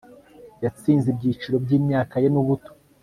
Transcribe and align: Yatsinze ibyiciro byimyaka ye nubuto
Yatsinze 0.63 1.05
ibyiciro 1.09 1.55
byimyaka 1.65 2.15
ye 2.23 2.29
nubuto 2.31 2.71